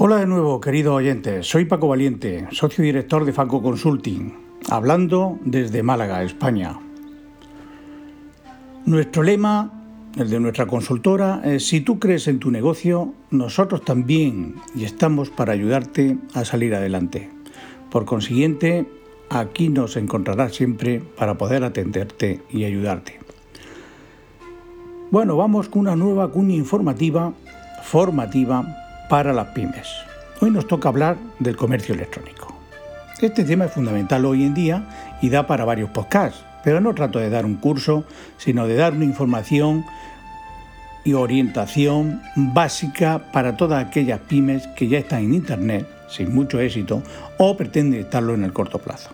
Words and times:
Hola 0.00 0.18
de 0.18 0.26
nuevo, 0.26 0.60
queridos 0.60 0.94
oyentes. 0.94 1.44
Soy 1.44 1.64
Paco 1.64 1.88
Valiente, 1.88 2.46
socio 2.52 2.84
director 2.84 3.24
de 3.24 3.32
Faco 3.32 3.60
Consulting, 3.60 4.32
hablando 4.70 5.40
desde 5.44 5.82
Málaga, 5.82 6.22
España. 6.22 6.78
Nuestro 8.86 9.24
lema, 9.24 9.72
el 10.16 10.30
de 10.30 10.38
nuestra 10.38 10.66
consultora, 10.66 11.42
es 11.42 11.66
si 11.66 11.80
tú 11.80 11.98
crees 11.98 12.28
en 12.28 12.38
tu 12.38 12.52
negocio, 12.52 13.12
nosotros 13.32 13.84
también 13.84 14.54
y 14.72 14.84
estamos 14.84 15.30
para 15.30 15.52
ayudarte 15.52 16.16
a 16.32 16.44
salir 16.44 16.76
adelante. 16.76 17.28
Por 17.90 18.04
consiguiente, 18.04 18.86
aquí 19.30 19.68
nos 19.68 19.96
encontrarás 19.96 20.54
siempre 20.54 21.00
para 21.00 21.36
poder 21.38 21.64
atenderte 21.64 22.40
y 22.50 22.62
ayudarte. 22.62 23.18
Bueno, 25.10 25.36
vamos 25.36 25.68
con 25.68 25.80
una 25.80 25.96
nueva 25.96 26.30
cuña 26.30 26.54
informativa, 26.54 27.32
formativa 27.82 28.84
para 29.08 29.32
las 29.32 29.48
pymes. 29.48 29.88
Hoy 30.40 30.50
nos 30.50 30.66
toca 30.66 30.88
hablar 30.88 31.16
del 31.38 31.56
comercio 31.56 31.94
electrónico. 31.94 32.54
Este 33.20 33.42
tema 33.44 33.64
es 33.64 33.72
fundamental 33.72 34.24
hoy 34.24 34.44
en 34.44 34.54
día 34.54 34.84
y 35.20 35.30
da 35.30 35.46
para 35.46 35.64
varios 35.64 35.90
podcasts, 35.90 36.44
pero 36.62 36.80
no 36.80 36.94
trato 36.94 37.18
de 37.18 37.30
dar 37.30 37.44
un 37.44 37.56
curso, 37.56 38.04
sino 38.36 38.66
de 38.66 38.76
dar 38.76 38.92
una 38.92 39.04
información 39.04 39.84
y 41.04 41.14
orientación 41.14 42.22
básica 42.36 43.20
para 43.32 43.56
todas 43.56 43.84
aquellas 43.84 44.20
pymes 44.20 44.66
que 44.76 44.88
ya 44.88 44.98
están 44.98 45.24
en 45.24 45.34
Internet 45.34 45.88
sin 46.08 46.34
mucho 46.34 46.60
éxito 46.60 47.02
o 47.38 47.56
pretenden 47.56 48.00
estarlo 48.00 48.34
en 48.34 48.44
el 48.44 48.52
corto 48.52 48.78
plazo. 48.78 49.10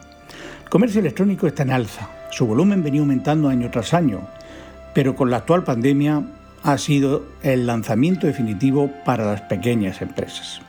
El 0.65 0.71
comercio 0.71 1.01
electrónico 1.01 1.47
está 1.47 1.63
en 1.63 1.71
alza, 1.71 2.09
su 2.31 2.47
volumen 2.47 2.83
venía 2.83 3.01
aumentando 3.01 3.49
año 3.49 3.71
tras 3.71 3.95
año, 3.95 4.21
pero 4.93 5.15
con 5.15 5.31
la 5.31 5.39
actual 5.39 5.65
pandemia 5.65 6.23
ha 6.65 6.79
sido 6.79 7.27
el 7.43 7.67
lanzamiento 7.67 8.27
definitivo 8.27 8.91
para 9.05 9.27
las 9.27 9.43
pequeñas 9.43 10.01
empresas. 10.01 10.63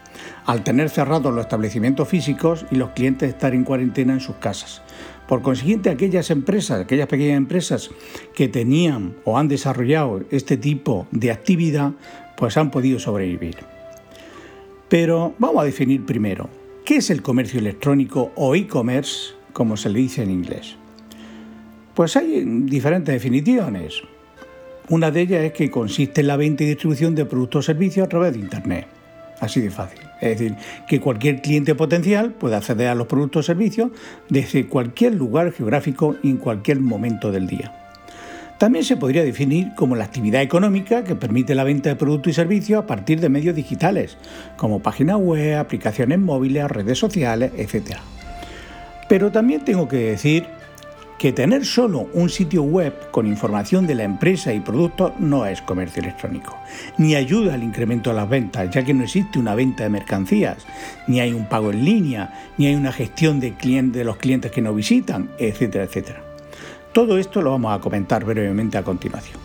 Al 0.45 0.61
tener 0.61 0.89
cerrados 0.89 1.33
los 1.33 1.45
establecimientos 1.45 2.09
físicos 2.09 2.65
y 2.69 2.75
los 2.75 2.91
clientes 2.91 3.29
estar 3.29 3.55
en 3.55 3.63
cuarentena 3.63 4.13
en 4.13 4.19
sus 4.19 4.35
casas. 4.35 4.81
Por 5.25 5.41
consiguiente, 5.41 5.89
aquellas 5.89 6.29
empresas, 6.31 6.81
aquellas 6.81 7.07
pequeñas 7.07 7.37
empresas 7.37 7.89
que 8.35 8.49
tenían 8.49 9.15
o 9.23 9.39
han 9.39 9.47
desarrollado 9.47 10.21
este 10.31 10.57
tipo 10.57 11.07
de 11.11 11.31
actividad, 11.31 11.93
pues 12.35 12.57
han 12.57 12.71
podido 12.71 12.99
sobrevivir. 12.99 13.55
Pero 14.89 15.33
vamos 15.39 15.61
a 15.61 15.65
definir 15.65 16.05
primero, 16.05 16.49
¿qué 16.83 16.97
es 16.97 17.09
el 17.09 17.21
comercio 17.21 17.59
electrónico 17.59 18.33
o 18.35 18.53
e-commerce, 18.53 19.33
como 19.53 19.77
se 19.77 19.89
le 19.89 19.99
dice 19.99 20.23
en 20.23 20.31
inglés? 20.31 20.75
Pues 21.95 22.17
hay 22.17 22.43
diferentes 22.45 23.13
definiciones. 23.13 24.03
Una 24.89 25.09
de 25.09 25.21
ellas 25.21 25.43
es 25.43 25.53
que 25.53 25.71
consiste 25.71 26.21
en 26.21 26.27
la 26.27 26.37
venta 26.37 26.63
y 26.63 26.67
distribución 26.67 27.15
de 27.15 27.25
productos 27.25 27.59
o 27.59 27.63
servicios 27.65 28.05
a 28.05 28.09
través 28.09 28.33
de 28.33 28.39
Internet. 28.39 28.87
Así 29.39 29.59
de 29.59 29.71
fácil. 29.71 29.99
Es 30.21 30.37
decir, 30.37 30.55
que 30.87 31.01
cualquier 31.01 31.41
cliente 31.41 31.73
potencial 31.73 32.31
puede 32.31 32.55
acceder 32.55 32.87
a 32.89 32.95
los 32.95 33.07
productos 33.07 33.41
o 33.41 33.43
servicios 33.43 33.91
desde 34.29 34.67
cualquier 34.67 35.15
lugar 35.15 35.51
geográfico 35.51 36.15
y 36.21 36.29
en 36.29 36.37
cualquier 36.37 36.79
momento 36.79 37.31
del 37.31 37.47
día. 37.47 37.73
También 38.59 38.85
se 38.85 38.95
podría 38.95 39.23
definir 39.23 39.73
como 39.75 39.95
la 39.95 40.05
actividad 40.05 40.41
económica 40.41 41.03
que 41.03 41.15
permite 41.15 41.55
la 41.55 41.65
venta 41.65 41.89
de 41.89 41.95
productos 41.95 42.31
y 42.31 42.33
servicios 42.33 42.81
a 42.81 42.87
partir 42.87 43.19
de 43.19 43.27
medios 43.27 43.55
digitales, 43.55 44.17
como 44.55 44.81
páginas 44.81 45.17
web, 45.17 45.57
aplicaciones 45.57 46.19
móviles, 46.19 46.69
redes 46.69 46.97
sociales, 46.97 47.51
etc. 47.57 47.97
Pero 49.09 49.31
también 49.31 49.65
tengo 49.65 49.89
que 49.89 49.97
decir 49.97 50.45
que 51.25 51.33
tener 51.33 51.65
solo 51.65 52.07
un 52.13 52.29
sitio 52.29 52.61
web 52.61 53.09
con 53.09 53.25
información 53.25 53.87
de 53.87 53.95
la 53.95 54.03
empresa 54.03 54.53
y 54.53 54.59
productos 54.59 55.13
no 55.17 55.47
es 55.47 55.59
comercio 55.59 56.03
electrónico, 56.03 56.55
ni 56.99 57.15
ayuda 57.15 57.55
al 57.55 57.63
incremento 57.63 58.11
de 58.11 58.17
las 58.17 58.29
ventas, 58.29 58.69
ya 58.69 58.85
que 58.85 58.93
no 58.93 59.05
existe 59.05 59.39
una 59.39 59.55
venta 59.55 59.81
de 59.81 59.89
mercancías, 59.89 60.57
ni 61.07 61.19
hay 61.19 61.33
un 61.33 61.49
pago 61.49 61.71
en 61.71 61.83
línea, 61.83 62.51
ni 62.59 62.67
hay 62.67 62.75
una 62.75 62.91
gestión 62.91 63.39
de, 63.39 63.55
los 64.03 64.17
clientes 64.17 64.51
que 64.51 64.61
nos 64.61 64.75
visitan, 64.75 65.31
etcétera, 65.39 65.85
etcétera. 65.85 66.21
Todo 66.93 67.17
esto 67.17 67.41
lo 67.41 67.49
vamos 67.49 67.75
a 67.75 67.81
comentar 67.81 68.23
brevemente 68.23 68.77
a 68.77 68.83
continuación. 68.83 69.39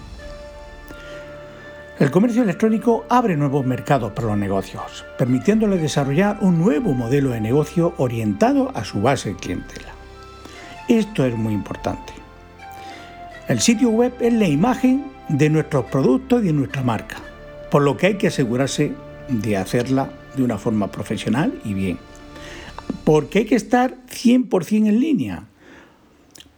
El 1.99 2.11
comercio 2.11 2.43
electrónico 2.43 3.07
abre 3.09 3.39
nuevos 3.39 3.65
mercados 3.65 4.13
para 4.13 4.29
los 4.29 4.37
negocios, 4.37 5.07
permitiéndole 5.17 5.79
desarrollar 5.79 6.37
un 6.43 6.59
nuevo 6.59 6.93
modelo 6.93 7.31
de 7.31 7.41
negocio 7.41 7.95
orientado 7.97 8.71
a 8.75 8.85
su 8.85 9.01
base 9.01 9.35
clientela. 9.35 10.00
Esto 10.89 11.25
es 11.25 11.37
muy 11.37 11.55
importante. 11.55 12.13
El 13.49 13.61
sitio 13.61 13.91
web 13.91 14.15
es 14.21 14.33
la 14.33 14.49
imagen 14.49 15.05
de 15.29 15.51
nuestros 15.51 15.87
productos 15.87 16.43
y 16.43 16.47
de 16.47 16.53
nuestra 16.53 16.83
marca, 16.83 17.17
por 17.71 17.83
lo 17.83 17.97
que 17.97 18.07
hay 18.07 18.15
que 18.15 18.29
asegurarse 18.29 18.93
de 19.29 19.57
hacerla 19.57 20.13
de 20.37 20.43
una 20.43 20.59
forma 20.59 20.91
profesional 20.91 21.61
y 21.65 21.75
bien. 21.75 21.99
Porque 23.05 23.41
hay 23.41 23.45
que 23.47 23.57
estar 23.57 23.97
100% 24.09 24.89
en 24.89 25.01
línea, 25.01 25.45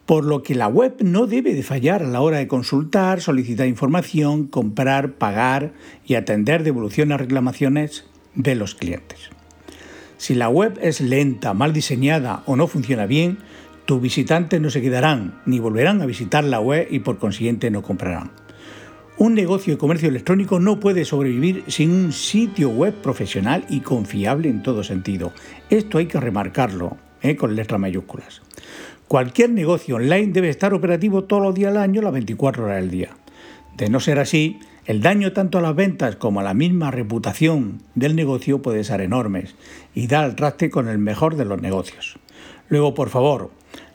por 0.06 0.24
lo 0.24 0.42
que 0.42 0.54
la 0.54 0.68
web 0.68 0.96
no 1.00 1.26
debe 1.26 1.54
de 1.54 1.62
fallar 1.62 2.02
a 2.02 2.08
la 2.08 2.20
hora 2.20 2.38
de 2.38 2.48
consultar, 2.48 3.20
solicitar 3.20 3.66
información, 3.66 4.46
comprar, 4.46 5.12
pagar 5.12 5.72
y 6.04 6.14
atender 6.14 6.64
devoluciones 6.64 7.14
y 7.14 7.18
reclamaciones 7.18 8.04
de 8.34 8.54
los 8.54 8.74
clientes. 8.74 9.30
Si 10.18 10.34
la 10.34 10.48
web 10.48 10.78
es 10.82 11.00
lenta, 11.00 11.54
mal 11.54 11.72
diseñada 11.72 12.42
o 12.46 12.56
no 12.56 12.66
funciona 12.66 13.06
bien, 13.06 13.38
tus 13.84 14.00
visitantes 14.00 14.60
no 14.60 14.70
se 14.70 14.80
quedarán 14.80 15.40
ni 15.44 15.58
volverán 15.58 16.00
a 16.02 16.06
visitar 16.06 16.44
la 16.44 16.60
web 16.60 16.86
y 16.90 17.00
por 17.00 17.18
consiguiente 17.18 17.70
no 17.70 17.82
comprarán. 17.82 18.30
Un 19.18 19.34
negocio 19.34 19.74
de 19.74 19.78
comercio 19.78 20.08
electrónico 20.08 20.58
no 20.58 20.80
puede 20.80 21.04
sobrevivir 21.04 21.64
sin 21.66 21.90
un 21.90 22.12
sitio 22.12 22.70
web 22.70 22.94
profesional 22.94 23.64
y 23.68 23.80
confiable 23.80 24.48
en 24.48 24.62
todo 24.62 24.82
sentido. 24.82 25.32
Esto 25.70 25.98
hay 25.98 26.06
que 26.06 26.18
remarcarlo 26.18 26.96
¿eh? 27.20 27.36
con 27.36 27.54
letras 27.54 27.80
mayúsculas. 27.80 28.42
Cualquier 29.08 29.50
negocio 29.50 29.96
online 29.96 30.32
debe 30.32 30.48
estar 30.48 30.72
operativo 30.72 31.24
todos 31.24 31.42
los 31.42 31.54
días 31.54 31.72
del 31.72 31.82
año, 31.82 32.02
las 32.02 32.12
24 32.12 32.64
horas 32.64 32.80
del 32.80 32.90
día. 32.90 33.10
De 33.76 33.90
no 33.90 34.00
ser 34.00 34.18
así, 34.18 34.58
el 34.86 35.02
daño 35.02 35.32
tanto 35.32 35.58
a 35.58 35.62
las 35.62 35.76
ventas 35.76 36.16
como 36.16 36.40
a 36.40 36.42
la 36.42 36.54
misma 36.54 36.90
reputación 36.90 37.82
del 37.94 38.16
negocio 38.16 38.62
puede 38.62 38.82
ser 38.82 39.02
enorme 39.02 39.44
y 39.94 40.06
dar 40.06 40.24
al 40.24 40.34
traste 40.34 40.70
con 40.70 40.88
el 40.88 40.98
mejor 40.98 41.36
de 41.36 41.44
los 41.44 41.60
negocios. 41.60 42.18
Luego, 42.68 42.94
por 42.94 43.10
favor, 43.10 43.50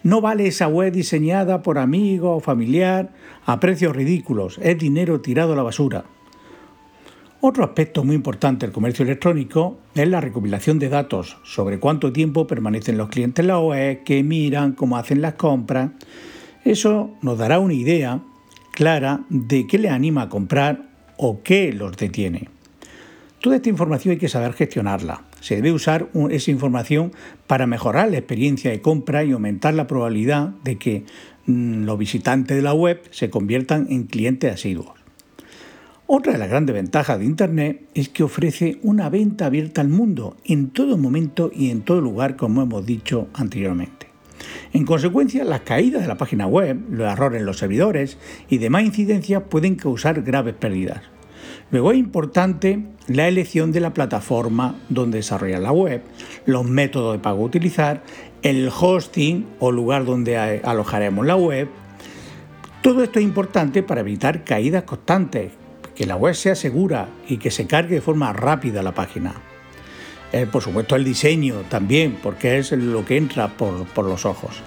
no 0.08 0.22
vale 0.22 0.48
esa 0.48 0.70
web 0.70 0.94
diseñada 0.94 1.62
por 1.62 1.78
amigo 1.78 2.34
o 2.34 2.40
familiar 2.40 3.12
a 3.46 3.60
precios 3.60 3.94
ridículos, 3.94 4.58
es 4.64 4.78
dinero 4.78 5.20
tirado 5.20 5.52
a 5.52 5.56
la 5.58 5.64
basura. 5.64 6.06
Otro 7.42 7.66
aspecto 7.66 8.06
muy 8.06 8.16
importante 8.16 8.66
del 8.66 8.72
comercio 8.72 9.04
electrónico 9.04 9.80
es 9.96 10.08
la 10.08 10.22
recopilación 10.22 10.80
de 10.80 10.88
datos 10.88 11.38
sobre 11.44 11.80
cuánto 11.80 12.14
tiempo 12.14 12.48
permanecen 12.48 12.98
los 12.98 13.10
clientes 13.10 13.44
en 13.44 13.48
la 13.48 13.60
web, 13.60 14.04
qué 14.06 14.24
miran, 14.24 14.72
cómo 14.72 14.96
hacen 14.96 15.22
las 15.22 15.34
compras. 15.34 15.92
Eso 16.64 17.12
nos 17.22 17.38
dará 17.38 17.60
una 17.60 17.74
idea 17.74 18.22
clara 18.72 19.26
de 19.28 19.68
qué 19.68 19.78
les 19.78 19.92
anima 19.92 20.22
a 20.22 20.30
comprar 20.30 20.88
o 21.18 21.42
qué 21.44 21.74
los 21.74 21.98
detiene. 21.98 22.48
Toda 23.42 23.58
esta 23.58 23.68
información 23.68 24.14
hay 24.14 24.20
que 24.20 24.30
saber 24.30 24.54
gestionarla. 24.54 25.27
Se 25.42 25.56
debe 25.56 25.72
usar 25.72 26.10
esa 26.30 26.52
información 26.52 27.12
para 27.48 27.68
mejorar 27.68 28.10
la 28.10 28.18
experiencia 28.18 28.72
de 28.72 28.82
compra 28.82 29.24
y 29.24 29.32
aumentar 29.32 29.74
la 29.74 29.88
probabilidad 29.88 30.50
de 30.64 30.78
que 30.78 31.04
mm, 31.46 31.86
los 31.86 31.98
visitantes 31.98 32.58
de 32.58 32.64
la 32.64 32.74
web 32.74 33.02
se 33.12 33.30
conviertan 33.30 33.88
en 33.90 34.04
clientes 34.04 34.54
asiduos. 34.54 34.98
Otra 36.10 36.32
de 36.32 36.40
las 36.40 36.50
grandes 36.50 36.74
ventajas 36.74 37.20
de 37.20 37.26
Internet 37.26 37.82
es 37.94 38.08
que 38.08 38.24
ofrece 38.24 38.80
una 38.82 39.10
venta 39.10 39.48
abierta 39.48 39.82
al 39.82 39.90
mundo 39.90 40.38
en 40.46 40.70
todo 40.70 40.98
momento 40.98 41.52
y 41.54 41.70
en 41.70 41.82
todo 41.82 42.00
lugar, 42.00 42.38
como 42.38 42.62
hemos 42.62 42.86
dicho 42.86 43.28
anteriormente. 43.34 44.08
En 44.72 44.86
consecuencia, 44.86 45.44
las 45.44 45.62
caídas 45.62 46.02
de 46.02 46.08
la 46.08 46.18
página 46.18 46.48
web, 46.48 46.80
los 46.90 47.12
errores 47.12 47.42
en 47.42 47.46
los 47.46 47.58
servidores 47.58 48.18
y 48.50 48.58
demás 48.58 48.84
incidencias 48.84 49.44
pueden 49.50 49.76
causar 49.76 50.22
graves 50.22 50.56
pérdidas. 50.56 51.02
Luego 51.70 51.92
es 51.92 51.98
importante 51.98 52.80
la 53.08 53.28
elección 53.28 53.72
de 53.72 53.82
la 53.82 53.94
plataforma 53.94 54.76
donde 54.90 55.18
desarrollar 55.18 55.62
la 55.62 55.72
web, 55.72 56.02
los 56.46 56.66
métodos 56.66 57.14
de 57.14 57.20
pago 57.20 57.44
utilizar, 57.44 58.04
el 58.42 58.70
hosting 58.70 59.46
o 59.60 59.72
lugar 59.72 60.06
donde 60.06 60.38
alojaremos 60.38 61.26
la 61.26 61.36
web. 61.36 61.68
Todo 62.82 63.04
esto 63.04 63.20
es 63.20 63.26
importante 63.26 63.84
para 63.84 64.02
evitar 64.02 64.46
caídas 64.46 64.84
constantes, 64.84 65.52
que 65.94 66.06
la 66.06 66.16
web 66.16 66.36
sea 66.36 66.56
segura 66.56 67.10
y 67.28 67.38
que 67.38 67.52
se 67.52 67.68
cargue 67.68 67.96
de 67.96 68.02
forma 68.02 68.32
rápida 68.32 68.82
la 68.82 68.94
página. 68.94 69.34
Eh, 70.32 70.46
por 70.50 70.62
supuesto 70.62 70.96
el 70.96 71.04
diseño 71.04 71.64
también, 71.70 72.18
porque 72.22 72.60
es 72.60 72.72
lo 72.72 73.04
que 73.04 73.18
entra 73.18 73.50
por, 73.50 73.86
por 73.88 74.06
los 74.06 74.26
ojos. 74.26 74.62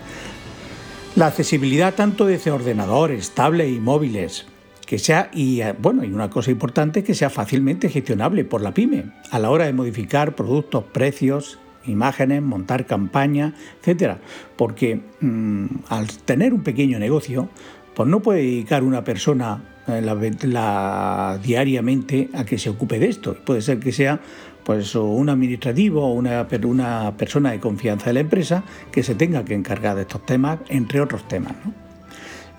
La 1.16 1.26
accesibilidad 1.26 1.94
tanto 1.94 2.26
desde 2.26 2.50
ordenadores, 2.50 3.30
tablets 3.30 3.72
y 3.72 3.80
móviles, 3.80 4.46
que 4.90 4.98
sea, 4.98 5.30
y 5.32 5.60
eh, 5.60 5.72
bueno, 5.80 6.02
y 6.02 6.10
una 6.10 6.30
cosa 6.30 6.50
importante, 6.50 7.04
que 7.04 7.14
sea 7.14 7.30
fácilmente 7.30 7.88
gestionable 7.88 8.44
por 8.44 8.60
la 8.60 8.74
pyme 8.74 9.12
a 9.30 9.38
la 9.38 9.50
hora 9.50 9.66
de 9.66 9.72
modificar 9.72 10.34
productos, 10.34 10.82
precios, 10.82 11.60
imágenes, 11.86 12.42
montar 12.42 12.86
campañas, 12.86 13.54
etcétera. 13.78 14.18
Porque 14.56 15.00
mm, 15.20 15.66
al 15.90 16.08
tener 16.24 16.52
un 16.52 16.64
pequeño 16.64 16.98
negocio, 16.98 17.48
pues 17.94 18.08
no 18.08 18.18
puede 18.18 18.40
dedicar 18.40 18.82
una 18.82 19.04
persona 19.04 19.62
la, 19.86 21.38
diariamente 21.40 22.28
a 22.34 22.44
que 22.44 22.58
se 22.58 22.68
ocupe 22.68 22.98
de 22.98 23.10
esto. 23.10 23.36
Puede 23.44 23.62
ser 23.62 23.78
que 23.78 23.92
sea 23.92 24.18
pues 24.64 24.96
un 24.96 25.28
administrativo 25.28 26.04
o 26.04 26.14
una, 26.14 26.48
una 26.64 27.16
persona 27.16 27.52
de 27.52 27.60
confianza 27.60 28.06
de 28.06 28.14
la 28.14 28.20
empresa 28.20 28.64
que 28.90 29.04
se 29.04 29.14
tenga 29.14 29.44
que 29.44 29.54
encargar 29.54 29.94
de 29.94 30.02
estos 30.02 30.26
temas, 30.26 30.58
entre 30.68 31.00
otros 31.00 31.28
temas. 31.28 31.54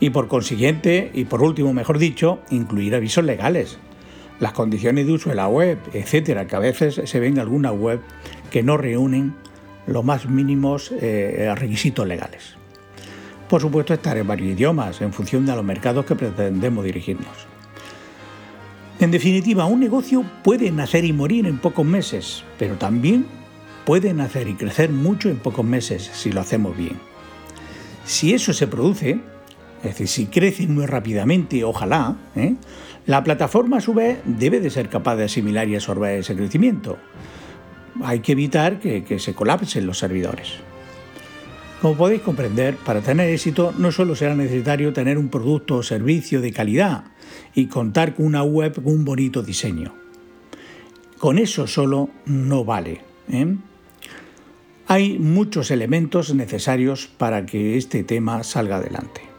Y 0.02 0.10
por 0.10 0.28
consiguiente, 0.28 1.12
y 1.14 1.26
por 1.26 1.44
último, 1.44 1.74
mejor 1.74 2.00
dicho, 2.00 2.40
incluir 2.50 2.96
avisos 2.96 3.24
legales, 3.24 3.78
las 4.40 4.52
condiciones 4.52 5.06
de 5.06 5.14
uso 5.14 5.30
de 5.30 5.36
la 5.36 5.48
web, 5.48 5.78
etcétera, 5.94 6.48
que 6.48 6.56
a 6.56 6.60
veces 6.60 7.00
se 7.06 7.20
ven 7.20 7.38
algunas 7.38 7.72
web 7.72 8.02
que 8.50 8.64
no 8.64 8.78
reúnen 8.78 9.36
los 9.86 10.04
más 10.04 10.28
mínimos 10.28 10.92
eh, 11.00 11.54
requisitos 11.56 12.08
legales. 12.08 12.56
Por 13.48 13.62
supuesto, 13.62 13.94
estar 13.94 14.18
en 14.18 14.26
varios 14.26 14.58
idiomas 14.58 15.02
en 15.02 15.14
función 15.14 15.46
de 15.46 15.56
los 15.56 15.64
mercados 15.64 16.06
que 16.06 16.16
pretendemos 16.16 16.84
dirigirnos. 16.84 17.46
En 19.00 19.12
definitiva, 19.12 19.66
un 19.66 19.80
negocio 19.82 20.26
puede 20.44 20.72
nacer 20.72 21.06
y 21.06 21.14
morir 21.14 21.46
en 21.46 21.60
pocos 21.60 21.86
meses, 21.86 22.44
pero 22.58 22.76
también 22.76 23.28
puede 23.86 24.14
nacer 24.16 24.48
y 24.48 24.56
crecer 24.56 24.90
mucho 24.90 25.30
en 25.30 25.38
pocos 25.38 25.66
meses 25.66 26.10
si 26.14 26.32
lo 26.32 26.42
hacemos 26.42 26.76
bien. 26.76 26.98
Si 28.06 28.34
eso 28.34 28.54
se 28.54 28.68
produce, 28.68 29.20
es 29.84 29.90
decir, 29.98 30.08
si 30.08 30.26
crece 30.28 30.68
muy 30.68 30.86
rápidamente, 30.86 31.64
ojalá, 31.64 32.16
¿eh? 32.36 32.56
la 33.08 33.24
plataforma 33.24 33.78
a 33.78 33.82
su 33.82 33.94
vez 33.94 34.20
debe 34.26 34.60
de 34.60 34.70
ser 34.70 34.90
capaz 34.90 35.16
de 35.16 35.26
asimilar 35.26 35.68
y 35.68 35.76
absorber 35.76 36.20
ese 36.20 36.36
crecimiento. 36.36 36.98
Hay 38.04 38.20
que 38.20 38.34
evitar 38.34 38.80
que, 38.80 39.04
que 39.04 39.20
se 39.20 39.34
colapsen 39.34 39.88
los 39.88 39.98
servidores. 39.98 40.60
Como 41.82 41.96
podéis 41.96 42.22
comprender, 42.22 42.76
para 42.76 43.02
tener 43.02 43.28
éxito 43.30 43.74
no 43.76 43.92
solo 43.92 44.16
será 44.16 44.36
necesario 44.36 44.94
tener 44.94 45.18
un 45.18 45.30
producto 45.30 45.78
o 45.78 45.84
servicio 45.84 46.40
de 46.40 46.54
calidad 46.54 47.06
y 47.56 47.66
contar 47.66 48.14
con 48.14 48.28
una 48.28 48.44
web 48.44 48.76
con 48.76 48.94
un 48.94 49.04
bonito 49.04 49.42
diseño. 49.42 49.96
Con 51.18 51.40
eso 51.40 51.66
solo 51.66 52.10
no 52.26 52.66
vale. 52.66 53.02
¿eh? 53.32 53.56
Hay 54.88 55.18
muchos 55.18 55.72
elementos 55.72 56.36
necesarios 56.36 57.08
para 57.08 57.48
que 57.48 57.78
este 57.78 58.04
tema 58.04 58.44
salga 58.44 58.76
adelante. 58.76 59.31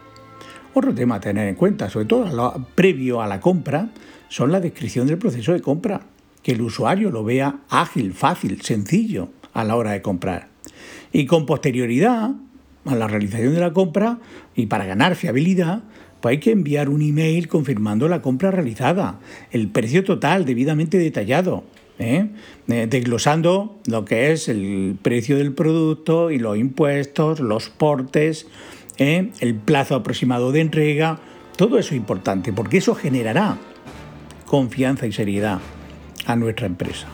Otro 0.73 0.93
tema 0.93 1.15
a 1.15 1.19
tener 1.19 1.47
en 1.47 1.55
cuenta, 1.55 1.89
sobre 1.89 2.07
todo 2.07 2.67
previo 2.73 3.21
a 3.21 3.27
la 3.27 3.39
compra, 3.39 3.89
son 4.29 4.51
la 4.51 4.59
descripción 4.59 5.05
del 5.05 5.19
proceso 5.19 5.53
de 5.53 5.61
compra, 5.61 6.01
que 6.41 6.53
el 6.53 6.61
usuario 6.61 7.11
lo 7.11 7.23
vea 7.23 7.59
ágil, 7.69 8.13
fácil, 8.13 8.61
sencillo 8.61 9.29
a 9.53 9.63
la 9.63 9.75
hora 9.75 9.91
de 9.91 10.01
comprar. 10.01 10.47
Y 11.11 11.27
con 11.27 11.45
posterioridad 11.45 12.31
a 12.85 12.95
la 12.95 13.07
realización 13.07 13.53
de 13.53 13.59
la 13.59 13.71
compra 13.71 14.17
y 14.55 14.65
para 14.65 14.85
ganar 14.85 15.15
fiabilidad, 15.15 15.83
pues 16.21 16.33
hay 16.33 16.39
que 16.39 16.51
enviar 16.51 16.89
un 16.89 17.01
email 17.01 17.47
confirmando 17.47 18.07
la 18.07 18.21
compra 18.21 18.49
realizada, 18.49 19.19
el 19.51 19.67
precio 19.67 20.03
total 20.03 20.45
debidamente 20.45 20.97
detallado, 20.97 21.65
¿eh? 21.99 22.29
Eh, 22.67 22.87
desglosando 22.89 23.79
lo 23.87 24.05
que 24.05 24.31
es 24.31 24.49
el 24.49 24.97
precio 25.01 25.37
del 25.37 25.53
producto 25.53 26.31
y 26.31 26.39
los 26.39 26.57
impuestos, 26.57 27.39
los 27.39 27.69
portes, 27.69 28.47
¿eh? 28.97 29.31
el 29.39 29.55
plazo 29.55 29.95
aproximado 29.95 30.51
de 30.51 30.61
entrega, 30.61 31.19
todo 31.55 31.77
eso 31.77 31.89
es 31.89 31.97
importante 31.97 32.53
porque 32.53 32.77
eso 32.77 32.95
generará 32.95 33.57
confianza 34.45 35.07
y 35.07 35.11
seriedad 35.11 35.59
a 36.25 36.35
nuestra 36.35 36.67
empresa. 36.67 37.07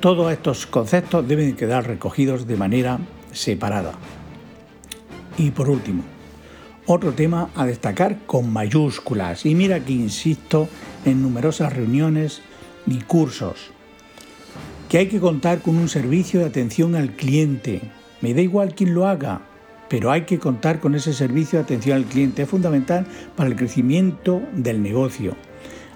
Todos 0.00 0.32
estos 0.32 0.66
conceptos 0.66 1.26
deben 1.28 1.54
quedar 1.54 1.86
recogidos 1.86 2.46
de 2.46 2.56
manera 2.56 2.98
separada. 3.32 3.92
Y 5.38 5.52
por 5.52 5.70
último, 5.70 6.02
otro 6.86 7.12
tema 7.12 7.50
a 7.54 7.64
destacar 7.66 8.18
con 8.26 8.52
mayúsculas. 8.52 9.46
Y 9.46 9.54
mira 9.54 9.80
que 9.80 9.92
insisto 9.92 10.68
en 11.04 11.22
numerosas 11.22 11.72
reuniones 11.72 12.42
y 12.86 12.98
cursos. 13.02 13.70
Que 14.88 14.98
hay 14.98 15.06
que 15.06 15.20
contar 15.20 15.60
con 15.62 15.76
un 15.76 15.88
servicio 15.88 16.40
de 16.40 16.46
atención 16.46 16.96
al 16.96 17.12
cliente. 17.12 17.80
Me 18.20 18.34
da 18.34 18.40
igual 18.40 18.74
quién 18.74 18.94
lo 18.94 19.06
haga, 19.06 19.42
pero 19.92 20.10
hay 20.10 20.22
que 20.22 20.38
contar 20.38 20.80
con 20.80 20.94
ese 20.94 21.12
servicio 21.12 21.58
de 21.58 21.64
atención 21.64 21.98
al 21.98 22.06
cliente. 22.06 22.40
Es 22.40 22.48
fundamental 22.48 23.04
para 23.36 23.50
el 23.50 23.56
crecimiento 23.56 24.40
del 24.54 24.82
negocio. 24.82 25.36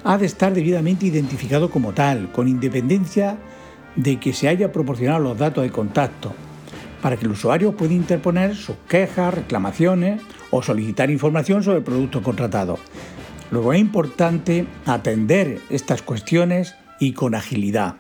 Ha 0.05 0.19
de 0.19 0.27
estar 0.27 0.53
debidamente 0.53 1.07
identificado 1.07 1.71
como 1.71 1.95
tal, 1.95 2.31
con 2.31 2.47
independencia 2.47 3.39
de 3.95 4.21
que 4.21 4.35
se 4.35 4.49
haya 4.49 4.71
proporcionado 4.71 5.21
los 5.21 5.39
datos 5.39 5.65
de 5.65 5.71
contacto, 5.71 6.35
para 7.01 7.17
que 7.17 7.25
el 7.25 7.31
usuario 7.31 7.75
pueda 7.75 7.95
interponer 7.95 8.55
sus 8.55 8.77
quejas, 8.87 9.33
reclamaciones 9.33 10.21
o 10.51 10.63
solicitar 10.63 11.11
información 11.11 11.63
sobre 11.63 11.79
el 11.79 11.85
producto 11.85 12.23
contratado. 12.23 12.79
Luego 13.51 13.73
es 13.73 13.81
importante 13.81 14.67
atender 14.85 15.59
estas 15.71 16.03
cuestiones 16.03 16.75
y 17.01 17.15
con 17.15 17.35
agilidad. 17.35 17.95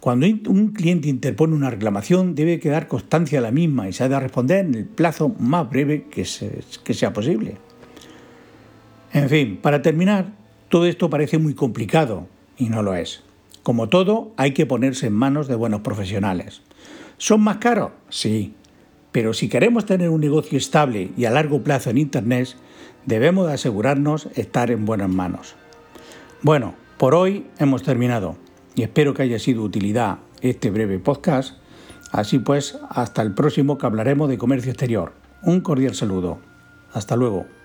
Cuando 0.00 0.26
un 0.26 0.68
cliente 0.68 1.08
interpone 1.08 1.54
una 1.54 1.70
reclamación 1.70 2.34
debe 2.34 2.60
quedar 2.60 2.86
constancia 2.86 3.38
de 3.38 3.42
la 3.42 3.50
misma 3.50 3.88
y 3.88 3.92
se 3.92 4.04
ha 4.04 4.08
de 4.08 4.20
responder 4.20 4.64
en 4.64 4.74
el 4.74 4.84
plazo 4.84 5.34
más 5.40 5.68
breve 5.68 6.04
que, 6.04 6.24
que 6.84 6.94
sea 6.94 7.12
posible. 7.12 7.56
En 9.12 9.28
fin, 9.28 9.58
para 9.60 9.82
terminar, 9.82 10.32
todo 10.68 10.86
esto 10.86 11.10
parece 11.10 11.38
muy 11.38 11.54
complicado 11.54 12.28
y 12.56 12.68
no 12.68 12.82
lo 12.82 12.94
es. 12.94 13.22
Como 13.62 13.88
todo, 13.88 14.32
hay 14.36 14.52
que 14.52 14.66
ponerse 14.66 15.08
en 15.08 15.14
manos 15.14 15.48
de 15.48 15.56
buenos 15.56 15.80
profesionales. 15.80 16.62
¿Son 17.16 17.40
más 17.40 17.56
caros? 17.56 17.90
Sí. 18.08 18.54
Pero 19.10 19.32
si 19.32 19.48
queremos 19.48 19.84
tener 19.84 20.10
un 20.10 20.20
negocio 20.20 20.58
estable 20.58 21.10
y 21.16 21.24
a 21.24 21.30
largo 21.30 21.62
plazo 21.64 21.90
en 21.90 21.98
Internet, 21.98 22.54
debemos 23.04 23.50
asegurarnos 23.50 24.28
estar 24.36 24.70
en 24.70 24.84
buenas 24.84 25.08
manos. 25.08 25.56
Bueno, 26.42 26.74
por 26.98 27.14
hoy 27.14 27.46
hemos 27.58 27.82
terminado 27.82 28.36
y 28.78 28.84
espero 28.84 29.12
que 29.12 29.22
haya 29.22 29.40
sido 29.40 29.62
de 29.62 29.66
utilidad 29.66 30.18
este 30.40 30.70
breve 30.70 31.00
podcast. 31.00 31.56
Así 32.12 32.38
pues, 32.38 32.78
hasta 32.88 33.22
el 33.22 33.34
próximo 33.34 33.76
que 33.76 33.86
hablaremos 33.86 34.28
de 34.28 34.38
comercio 34.38 34.70
exterior. 34.70 35.14
Un 35.42 35.62
cordial 35.62 35.96
saludo. 35.96 36.38
Hasta 36.92 37.16
luego. 37.16 37.57